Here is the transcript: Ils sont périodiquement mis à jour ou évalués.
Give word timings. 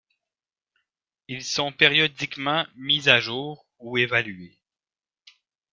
Ils 1.27 1.43
sont 1.45 1.71
périodiquement 1.71 2.65
mis 2.75 3.07
à 3.07 3.19
jour 3.19 3.67
ou 3.77 3.99
évalués. 3.99 4.57